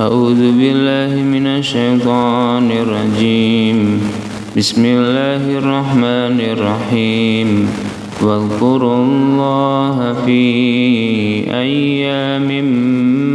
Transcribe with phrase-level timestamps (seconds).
[0.00, 4.00] أعوذ بالله من الشيطان الرجيم.
[4.56, 7.68] بسم الله الرحمن الرحيم.
[8.22, 10.42] واذكروا الله في
[11.50, 12.64] أيام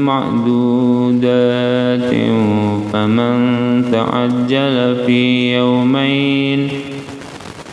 [0.05, 2.13] معدودات.
[2.94, 3.36] فمن
[3.92, 6.70] تعجل في يومين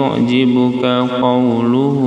[0.00, 0.84] يعجبك
[1.22, 2.00] قوله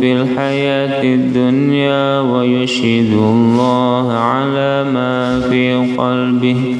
[0.00, 6.76] في الحياة الدنيا ويشهد الله على ما في قلبه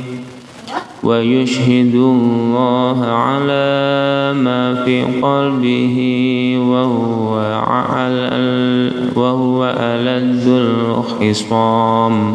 [1.03, 5.97] ويشهد الله على ما في قلبه
[6.59, 7.19] وهو
[9.17, 12.35] وهو ألد الخصام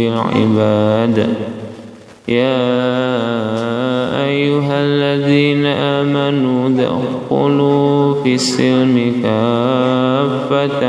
[0.00, 1.18] بالعباد.
[2.28, 2.62] يا
[4.24, 10.82] أيها الذين آمنوا ادخلوا في السلم كافة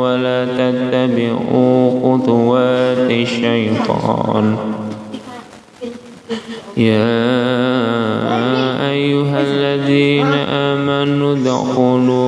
[0.00, 4.46] ولا تتبعوا خطوات الشيطان.
[6.76, 7.32] يا
[8.90, 10.32] أيها الذين
[10.70, 12.21] آمنوا ادخلوا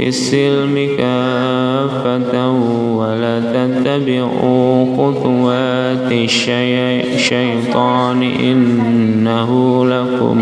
[0.00, 2.50] في السلم كافة
[2.96, 6.12] ولا تتبعوا خطوات
[7.14, 8.22] الشيطان.
[8.22, 9.50] إنه
[9.86, 10.40] لكم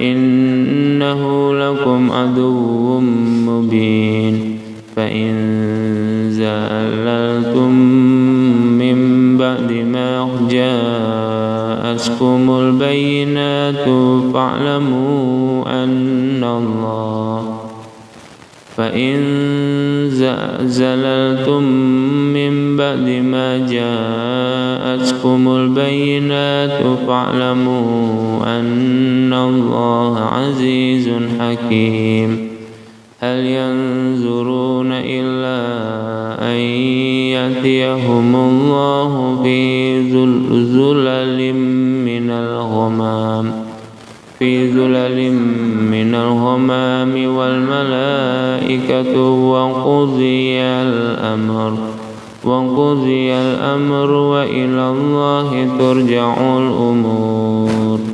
[0.00, 3.00] إنه لكم عدو
[3.46, 4.58] مبين.
[4.96, 5.34] فإن
[6.30, 7.70] زللتم
[8.78, 8.98] من
[9.38, 13.88] بعد ما جاءتكم البينات
[14.34, 17.65] فاعلموا أن الله
[18.76, 19.16] فإن
[20.62, 21.62] زللتم
[22.32, 31.10] من بعد ما جاءتكم البينات فاعلموا أن الله عزيز
[31.40, 32.48] حكيم
[33.20, 35.58] هل ينظرون إلا
[36.52, 36.58] أن
[37.32, 41.54] يأتيهم الله في ذلل
[42.04, 43.65] من الغمام
[44.38, 45.32] في ذلل
[45.90, 51.72] من الغمام والملائكة وقضي الأمر
[52.44, 58.00] وقضي الأمر وإلى الله ترجع الأمور.